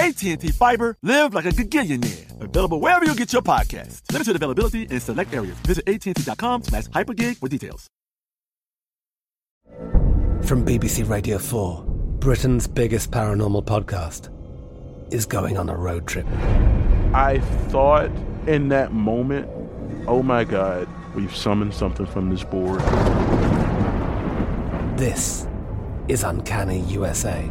AT&T 0.00 0.48
Fiber, 0.52 0.96
live 1.02 1.34
like 1.34 1.44
a 1.44 1.50
gigillionaire. 1.50 2.40
Available 2.40 2.80
wherever 2.80 3.04
you 3.04 3.14
get 3.14 3.34
your 3.34 3.42
podcast. 3.42 4.00
Limited 4.10 4.34
availability 4.34 4.84
in 4.84 4.98
select 4.98 5.34
areas. 5.34 5.58
Visit 5.66 5.86
AT&T.com 5.86 6.62
slash 6.62 6.84
hypergig 6.84 7.36
for 7.36 7.48
details. 7.48 7.86
From 10.46 10.64
BBC 10.64 11.06
Radio 11.06 11.36
4, 11.36 11.84
Britain's 12.18 12.66
biggest 12.66 13.10
paranormal 13.10 13.66
podcast 13.66 14.30
is 15.12 15.26
going 15.26 15.58
on 15.58 15.68
a 15.68 15.76
road 15.76 16.06
trip. 16.06 16.26
I 17.12 17.40
thought 17.68 18.10
in 18.46 18.70
that 18.70 18.92
moment, 18.92 19.50
oh 20.08 20.22
my 20.22 20.44
God, 20.44 20.88
we've 21.14 21.36
summoned 21.36 21.74
something 21.74 22.06
from 22.06 22.30
this 22.30 22.42
board. 22.42 22.80
This 24.98 25.46
is 26.08 26.22
Uncanny 26.22 26.80
USA. 26.84 27.50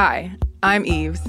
Hi, 0.00 0.30
I'm 0.62 0.86
Eves, 0.86 1.26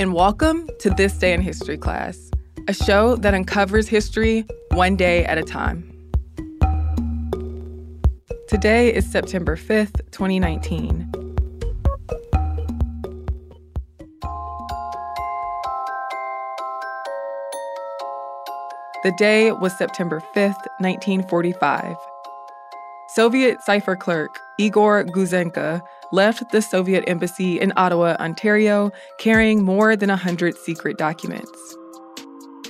and 0.00 0.14
welcome 0.14 0.66
to 0.78 0.88
This 0.88 1.12
Day 1.18 1.34
in 1.34 1.42
History 1.42 1.76
class, 1.76 2.30
a 2.66 2.72
show 2.72 3.16
that 3.16 3.34
uncovers 3.34 3.86
history 3.86 4.46
one 4.72 4.96
day 4.96 5.26
at 5.26 5.36
a 5.36 5.42
time. 5.42 5.84
Today 8.48 8.94
is 8.94 9.04
September 9.06 9.56
5th, 9.56 10.10
2019. 10.10 11.06
The 19.04 19.12
day 19.18 19.52
was 19.52 19.76
September 19.76 20.22
5th, 20.34 20.64
1945. 20.80 21.94
Soviet 23.10 23.60
cipher 23.62 23.96
clerk 23.96 24.38
Igor 24.58 25.04
Gouzenko 25.04 25.82
left 26.12 26.50
the 26.52 26.62
Soviet 26.62 27.04
embassy 27.06 27.60
in 27.60 27.72
Ottawa, 27.76 28.16
Ontario, 28.20 28.90
carrying 29.18 29.64
more 29.64 29.96
than 29.96 30.08
100 30.08 30.56
secret 30.56 30.98
documents. 30.98 31.76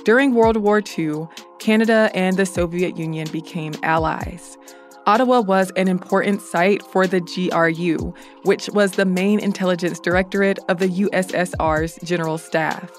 During 0.05 0.33
World 0.33 0.57
War 0.57 0.81
II, 0.97 1.27
Canada 1.59 2.09
and 2.13 2.37
the 2.37 2.45
Soviet 2.45 2.97
Union 2.97 3.27
became 3.31 3.73
allies. 3.83 4.57
Ottawa 5.05 5.41
was 5.41 5.71
an 5.75 5.87
important 5.87 6.41
site 6.41 6.83
for 6.83 7.07
the 7.07 7.19
GRU, 7.19 8.13
which 8.43 8.69
was 8.69 8.91
the 8.91 9.05
main 9.05 9.39
intelligence 9.39 9.99
directorate 9.99 10.59
of 10.69 10.79
the 10.79 10.87
USSR's 10.87 11.97
general 12.03 12.37
staff. 12.37 12.91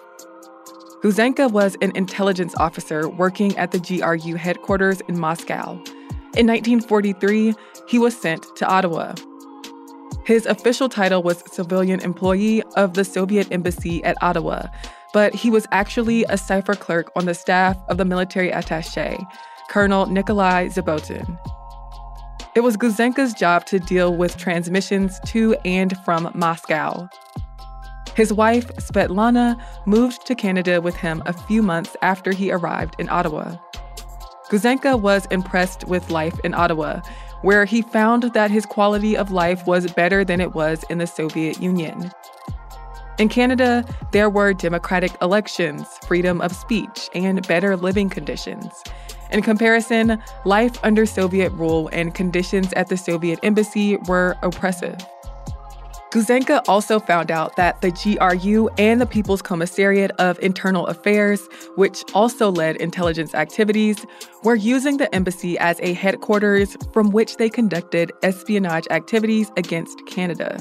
Gouzenko 1.02 1.50
was 1.50 1.76
an 1.80 1.92
intelligence 1.94 2.54
officer 2.56 3.08
working 3.08 3.56
at 3.56 3.70
the 3.70 3.78
GRU 3.78 4.34
headquarters 4.34 5.00
in 5.08 5.18
Moscow. 5.18 5.72
In 6.36 6.46
1943, 6.46 7.54
he 7.88 7.98
was 7.98 8.14
sent 8.14 8.44
to 8.56 8.66
Ottawa. 8.66 9.14
His 10.30 10.46
official 10.46 10.88
title 10.88 11.24
was 11.24 11.42
civilian 11.52 11.98
employee 12.02 12.62
of 12.76 12.94
the 12.94 13.04
Soviet 13.04 13.50
embassy 13.50 14.00
at 14.04 14.16
Ottawa, 14.22 14.68
but 15.12 15.34
he 15.34 15.50
was 15.50 15.66
actually 15.72 16.24
a 16.28 16.38
cipher 16.38 16.76
clerk 16.76 17.10
on 17.16 17.24
the 17.24 17.34
staff 17.34 17.76
of 17.88 17.96
the 17.96 18.04
military 18.04 18.52
attache, 18.52 19.18
Colonel 19.70 20.06
Nikolai 20.06 20.68
Zabotin. 20.68 21.36
It 22.54 22.60
was 22.60 22.76
Gouzenko's 22.76 23.34
job 23.34 23.66
to 23.66 23.80
deal 23.80 24.16
with 24.16 24.36
transmissions 24.36 25.18
to 25.26 25.56
and 25.64 25.98
from 26.04 26.30
Moscow. 26.32 27.08
His 28.14 28.32
wife, 28.32 28.68
Svetlana, 28.76 29.60
moved 29.84 30.28
to 30.28 30.36
Canada 30.36 30.80
with 30.80 30.94
him 30.94 31.24
a 31.26 31.32
few 31.32 31.60
months 31.60 31.96
after 32.02 32.30
he 32.30 32.52
arrived 32.52 32.94
in 33.00 33.08
Ottawa. 33.08 33.56
Gouzenko 34.48 35.00
was 35.00 35.26
impressed 35.26 35.88
with 35.88 36.10
life 36.10 36.38
in 36.44 36.54
Ottawa, 36.54 37.00
where 37.42 37.64
he 37.64 37.82
found 37.82 38.24
that 38.34 38.50
his 38.50 38.66
quality 38.66 39.16
of 39.16 39.30
life 39.30 39.66
was 39.66 39.92
better 39.92 40.24
than 40.24 40.40
it 40.40 40.54
was 40.54 40.84
in 40.90 40.98
the 40.98 41.06
Soviet 41.06 41.60
Union. 41.60 42.10
In 43.18 43.28
Canada, 43.28 43.84
there 44.12 44.30
were 44.30 44.54
democratic 44.54 45.12
elections, 45.20 45.86
freedom 46.06 46.40
of 46.40 46.54
speech, 46.56 47.10
and 47.14 47.46
better 47.46 47.76
living 47.76 48.08
conditions. 48.08 48.82
In 49.30 49.42
comparison, 49.42 50.20
life 50.44 50.78
under 50.82 51.06
Soviet 51.06 51.50
rule 51.52 51.88
and 51.92 52.14
conditions 52.14 52.72
at 52.72 52.88
the 52.88 52.96
Soviet 52.96 53.38
embassy 53.42 53.96
were 54.08 54.36
oppressive. 54.42 54.96
Gouzenko 56.10 56.60
also 56.66 56.98
found 56.98 57.30
out 57.30 57.54
that 57.54 57.80
the 57.82 57.92
GRU 57.92 58.68
and 58.78 59.00
the 59.00 59.06
People's 59.06 59.40
Commissariat 59.40 60.10
of 60.18 60.40
Internal 60.40 60.88
Affairs, 60.88 61.46
which 61.76 62.02
also 62.14 62.50
led 62.50 62.76
intelligence 62.76 63.32
activities, 63.32 64.04
were 64.42 64.56
using 64.56 64.96
the 64.96 65.12
embassy 65.14 65.56
as 65.58 65.78
a 65.80 65.92
headquarters 65.92 66.76
from 66.92 67.10
which 67.10 67.36
they 67.36 67.48
conducted 67.48 68.10
espionage 68.24 68.88
activities 68.90 69.52
against 69.56 70.04
Canada. 70.06 70.58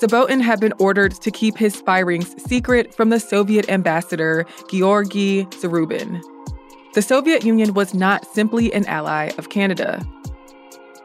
Zabotin 0.00 0.40
had 0.40 0.58
been 0.58 0.72
ordered 0.80 1.12
to 1.12 1.30
keep 1.30 1.56
his 1.56 1.74
spy 1.74 2.00
rings 2.00 2.34
secret 2.42 2.92
from 2.92 3.10
the 3.10 3.20
Soviet 3.20 3.70
ambassador 3.70 4.44
Georgy 4.68 5.44
Zarubin. 5.46 6.20
The 6.94 7.02
Soviet 7.02 7.44
Union 7.44 7.74
was 7.74 7.94
not 7.94 8.26
simply 8.26 8.72
an 8.72 8.86
ally 8.86 9.30
of 9.38 9.50
Canada. 9.50 10.04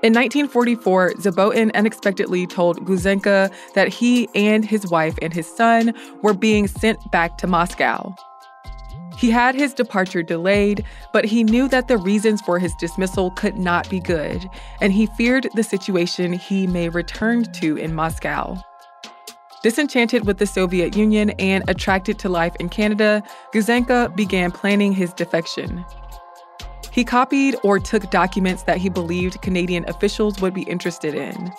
In 0.04 0.14
1944, 0.14 1.14
Zabotin 1.14 1.74
unexpectedly 1.74 2.46
told 2.46 2.86
Gouzenko 2.86 3.52
that 3.74 3.88
he 3.88 4.30
and 4.36 4.64
his 4.64 4.86
wife 4.86 5.18
and 5.24 5.34
his 5.34 5.48
son 5.48 5.92
were 6.22 6.36
being 6.36 6.68
sent 6.68 7.00
back 7.10 7.40
to 7.40 7.48
Moscow. 7.48 8.14
He 9.18 9.32
had 9.32 9.56
his 9.56 9.74
departure 9.74 10.22
delayed, 10.22 10.86
but 11.12 11.26
he 11.26 11.44
knew 11.44 11.68
that 11.70 11.88
the 11.88 11.98
reasons 11.98 12.42
for 12.42 12.60
his 12.60 12.76
dismissal 12.76 13.32
could 13.32 13.58
not 13.58 13.90
be 13.90 14.00
good, 14.00 14.48
and 14.82 14.94
he 14.94 15.08
feared 15.08 15.50
the 15.56 15.64
situation 15.64 16.32
he 16.32 16.68
may 16.68 16.90
return 16.90 17.52
to 17.54 17.76
in 17.78 17.96
Moscow. 17.96 18.56
Disenchanted 19.64 20.28
with 20.28 20.38
the 20.38 20.46
Soviet 20.46 20.96
Union 20.96 21.32
and 21.32 21.64
attracted 21.68 22.20
to 22.20 22.30
life 22.30 22.56
in 22.60 22.70
Canada, 22.70 23.24
Gouzenko 23.52 24.16
began 24.16 24.52
planning 24.52 24.92
his 24.92 25.12
defection. 25.14 25.84
He 26.98 27.04
copied 27.04 27.56
or 27.62 27.78
took 27.80 28.10
documents 28.10 28.64
that 28.64 28.80
he 28.80 28.90
believed 28.90 29.44
Canadian 29.44 29.88
officials 29.88 30.42
would 30.42 30.56
be 30.56 30.64
interested 30.64 31.14
in. 31.14 31.54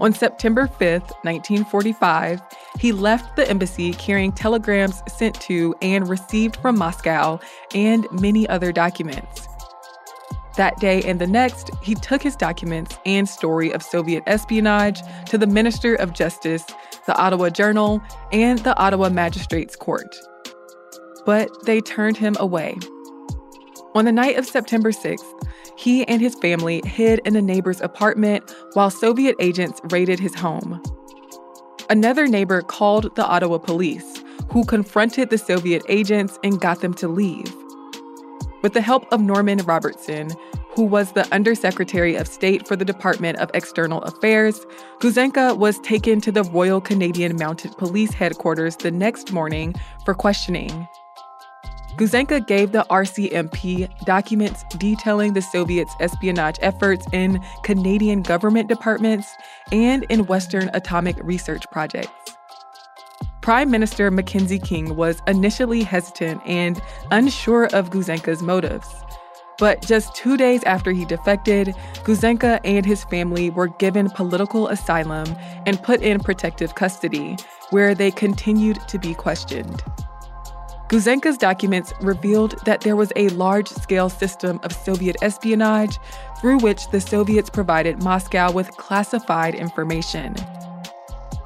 On 0.00 0.12
September 0.12 0.68
5th, 0.68 1.10
1945, 1.24 2.40
he 2.78 2.92
left 2.92 3.34
the 3.34 3.50
embassy 3.50 3.92
carrying 3.94 4.30
telegrams 4.30 5.02
sent 5.08 5.34
to 5.40 5.74
and 5.82 6.08
received 6.08 6.54
from 6.58 6.78
Moscow 6.78 7.40
and 7.74 8.06
many 8.12 8.48
other 8.48 8.70
documents. 8.70 9.48
That 10.56 10.78
day 10.78 11.02
and 11.02 11.20
the 11.20 11.26
next, 11.26 11.72
he 11.82 11.96
took 11.96 12.22
his 12.22 12.36
documents 12.36 12.96
and 13.04 13.28
story 13.28 13.72
of 13.72 13.82
Soviet 13.82 14.22
espionage 14.28 15.00
to 15.30 15.36
the 15.36 15.48
Minister 15.48 15.96
of 15.96 16.12
Justice, 16.12 16.64
the 17.06 17.16
Ottawa 17.16 17.50
Journal, 17.50 18.00
and 18.30 18.60
the 18.60 18.78
Ottawa 18.78 19.08
Magistrates 19.08 19.74
Court. 19.74 20.16
But 21.26 21.50
they 21.64 21.80
turned 21.80 22.18
him 22.18 22.36
away. 22.38 22.76
On 23.94 24.04
the 24.04 24.12
night 24.12 24.36
of 24.36 24.46
September 24.46 24.92
6th, 24.92 25.24
he 25.76 26.06
and 26.06 26.20
his 26.20 26.34
family 26.34 26.82
hid 26.84 27.20
in 27.24 27.36
a 27.36 27.42
neighbor's 27.42 27.80
apartment 27.80 28.54
while 28.74 28.90
Soviet 28.90 29.34
agents 29.40 29.80
raided 29.90 30.20
his 30.20 30.34
home. 30.34 30.82
Another 31.90 32.26
neighbor 32.26 32.60
called 32.60 33.14
the 33.16 33.24
Ottawa 33.24 33.58
police, 33.58 34.22
who 34.50 34.64
confronted 34.64 35.30
the 35.30 35.38
Soviet 35.38 35.82
agents 35.88 36.38
and 36.44 36.60
got 36.60 36.80
them 36.80 36.92
to 36.94 37.08
leave. 37.08 37.54
With 38.62 38.74
the 38.74 38.80
help 38.80 39.10
of 39.12 39.20
Norman 39.20 39.58
Robertson, 39.60 40.30
who 40.74 40.82
was 40.82 41.12
the 41.12 41.26
Undersecretary 41.32 42.14
of 42.14 42.28
State 42.28 42.68
for 42.68 42.76
the 42.76 42.84
Department 42.84 43.38
of 43.38 43.50
External 43.54 44.02
Affairs, 44.02 44.66
Gouzenko 45.00 45.56
was 45.56 45.78
taken 45.80 46.20
to 46.20 46.30
the 46.30 46.44
Royal 46.44 46.80
Canadian 46.80 47.36
Mounted 47.36 47.72
Police 47.78 48.12
headquarters 48.12 48.76
the 48.76 48.90
next 48.90 49.32
morning 49.32 49.74
for 50.04 50.12
questioning. 50.14 50.86
Gouzenko 51.98 52.46
gave 52.46 52.70
the 52.70 52.86
RCMP 52.90 53.88
documents 54.04 54.62
detailing 54.76 55.32
the 55.32 55.42
Soviets' 55.42 55.92
espionage 55.98 56.56
efforts 56.62 57.04
in 57.12 57.42
Canadian 57.64 58.22
government 58.22 58.68
departments 58.68 59.34
and 59.72 60.04
in 60.04 60.26
Western 60.26 60.70
atomic 60.74 61.16
research 61.24 61.64
projects. 61.72 62.36
Prime 63.40 63.68
Minister 63.72 64.12
Mackenzie 64.12 64.60
King 64.60 64.94
was 64.94 65.20
initially 65.26 65.82
hesitant 65.82 66.40
and 66.46 66.80
unsure 67.10 67.64
of 67.74 67.90
Gouzenko's 67.90 68.42
motives. 68.42 68.86
But 69.58 69.82
just 69.82 70.14
two 70.14 70.36
days 70.36 70.62
after 70.62 70.92
he 70.92 71.04
defected, 71.04 71.74
Gouzenko 72.04 72.60
and 72.62 72.86
his 72.86 73.02
family 73.04 73.50
were 73.50 73.66
given 73.66 74.08
political 74.10 74.68
asylum 74.68 75.26
and 75.66 75.82
put 75.82 76.00
in 76.00 76.20
protective 76.20 76.76
custody, 76.76 77.36
where 77.70 77.92
they 77.92 78.12
continued 78.12 78.78
to 78.86 79.00
be 79.00 79.14
questioned. 79.14 79.82
Gouzenko's 80.88 81.36
documents 81.36 81.92
revealed 82.00 82.64
that 82.64 82.80
there 82.80 82.96
was 82.96 83.12
a 83.14 83.28
large 83.30 83.68
scale 83.68 84.08
system 84.08 84.58
of 84.62 84.72
Soviet 84.72 85.16
espionage 85.20 85.98
through 86.40 86.60
which 86.60 86.88
the 86.88 87.00
Soviets 87.00 87.50
provided 87.50 88.02
Moscow 88.02 88.50
with 88.50 88.70
classified 88.78 89.54
information. 89.54 90.34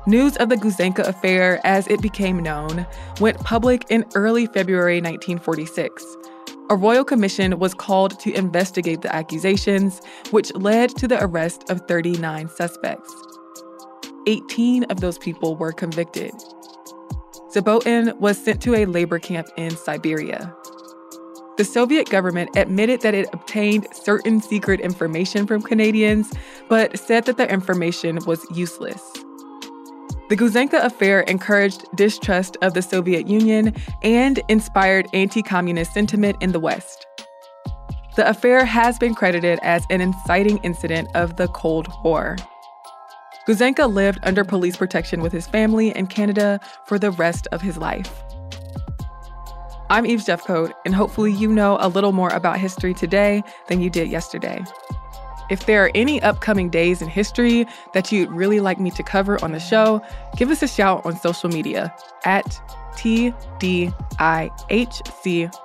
News 0.07 0.37
of 0.37 0.49
the 0.49 0.57
Gouzenko 0.57 1.01
affair, 1.01 1.61
as 1.65 1.89
it 1.89 2.01
became 2.01 2.39
known, 2.39 2.87
went 3.19 3.39
public 3.41 3.85
in 3.91 4.05
early 4.15 4.47
February 4.47 5.01
1946. 5.01 6.17
A 6.71 6.77
royal 6.77 7.05
commission 7.05 7.59
was 7.59 7.75
called 7.75 8.21
to 8.21 8.33
investigate 8.35 9.03
the 9.03 9.13
accusations, 9.13 10.01
which 10.31 10.55
led 10.55 10.91
to 10.97 11.09
the 11.09 11.23
arrest 11.23 11.69
of 11.69 11.81
39 11.89 12.49
suspects. 12.49 13.13
18 14.29 14.85
of 14.85 15.01
those 15.01 15.19
people 15.19 15.57
were 15.57 15.73
convicted. 15.73 16.33
Zabotin 17.53 18.19
was 18.19 18.43
sent 18.43 18.63
to 18.63 18.75
a 18.75 18.87
labor 18.87 19.19
camp 19.19 19.49
in 19.57 19.77
Siberia. 19.77 20.55
The 21.59 21.65
Soviet 21.65 22.09
government 22.09 22.57
admitted 22.57 23.03
that 23.03 23.15
it 23.15 23.29
obtained 23.33 23.87
certain 23.93 24.41
secret 24.41 24.81
information 24.81 25.47
from 25.47 25.61
Canadians, 25.61 26.33
but 26.69 26.99
said 26.99 27.27
that 27.27 27.37
the 27.37 27.51
information 27.53 28.19
was 28.27 28.47
useless. 28.55 29.03
The 30.31 30.37
Gouzenko 30.37 30.83
affair 30.83 31.21
encouraged 31.21 31.85
distrust 31.95 32.57
of 32.63 32.73
the 32.73 32.81
Soviet 32.81 33.27
Union 33.27 33.75
and 34.03 34.41
inspired 34.49 35.07
anti 35.13 35.43
communist 35.43 35.93
sentiment 35.93 36.39
in 36.41 36.53
the 36.53 36.61
West. 36.61 37.07
The 38.17 38.27
affair 38.29 38.65
has 38.65 38.99
been 38.99 39.15
credited 39.15 39.59
as 39.63 39.85
an 39.91 40.01
inciting 40.01 40.57
incident 40.59 41.09
of 41.15 41.37
the 41.37 41.49
Cold 41.49 41.89
War. 42.03 42.37
Gouzenko 43.47 43.93
lived 43.93 44.21
under 44.23 44.45
police 44.45 44.77
protection 44.77 45.21
with 45.21 45.33
his 45.33 45.49
family 45.49 45.91
in 45.97 46.07
Canada 46.07 46.61
for 46.87 46.99
the 46.99 47.11
rest 47.11 47.49
of 47.51 47.61
his 47.61 47.77
life. 47.77 48.23
I'm 49.91 50.07
Eve 50.07 50.21
Jeffcoat, 50.21 50.73
and 50.87 50.95
hopefully 50.95 51.33
you 51.33 51.49
know 51.49 51.77
a 51.81 51.89
little 51.89 52.13
more 52.13 52.31
about 52.31 52.59
history 52.59 52.95
today 52.95 53.43
than 53.69 53.83
you 53.83 53.91
did 53.91 54.09
yesterday. 54.09 54.65
If 55.51 55.67
there 55.67 55.85
are 55.85 55.91
any 55.95 56.23
upcoming 56.23 56.71
days 56.71 57.03
in 57.03 57.09
history 57.09 57.67
that 57.93 58.11
you'd 58.11 58.31
really 58.31 58.61
like 58.61 58.81
me 58.81 58.91
to 58.93 59.03
cover 59.03 59.43
on 59.45 59.53
the 59.53 59.61
show, 59.61 60.01
give 60.37 60.49
us 60.51 60.63
a 60.63 60.69
shout 60.69 61.05
on 61.05 61.17
social 61.19 61.51
media 61.51 61.95
at 62.25 62.47
TDIHC 62.95 63.93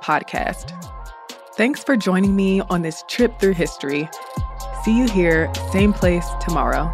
Podcast. 0.01 0.93
Thanks 1.55 1.83
for 1.83 1.95
joining 1.95 2.35
me 2.35 2.61
on 2.69 2.81
this 2.81 3.03
trip 3.07 3.39
through 3.39 3.53
history. 3.53 4.09
See 4.83 4.97
you 4.97 5.07
here, 5.07 5.49
same 5.71 5.93
place 5.93 6.27
tomorrow. 6.41 6.93